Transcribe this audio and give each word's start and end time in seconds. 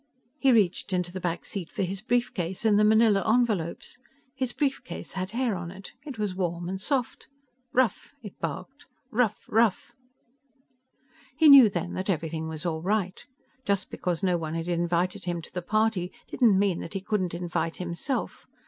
He 0.39 0.51
reached 0.51 0.93
into 0.93 1.11
the 1.11 1.19
back 1.19 1.45
seat 1.45 1.69
for 1.69 1.83
his 1.83 2.01
brief 2.01 2.33
case 2.33 2.65
and 2.65 2.79
the 2.79 2.83
manila 2.83 3.21
envelopes. 3.31 3.99
His 4.33 4.51
brief 4.51 4.83
case 4.83 5.11
had 5.11 5.29
hair 5.29 5.55
on 5.55 5.69
it. 5.69 5.93
It 6.03 6.17
was 6.17 6.31
soft 6.31 6.39
and 6.39 6.39
warm. 6.39 7.07
"Ruf," 7.71 8.15
it 8.23 8.39
barked. 8.39 8.87
"Ruf 9.11 9.45
ruf!" 9.47 9.93
He 11.37 11.49
knew 11.49 11.69
then 11.69 11.93
that 11.93 12.09
everything 12.09 12.47
was 12.47 12.65
all 12.65 12.81
right. 12.81 13.23
Just 13.63 13.91
because 13.91 14.23
no 14.23 14.39
one 14.39 14.55
had 14.55 14.67
invited 14.67 15.25
him 15.25 15.39
to 15.39 15.53
the 15.53 15.61
party 15.61 16.11
didn't 16.27 16.57
mean 16.57 16.79
that 16.79 16.95
he 16.95 17.01
couldn't 17.01 17.35
invite 17.35 17.77
himself. 17.77 18.47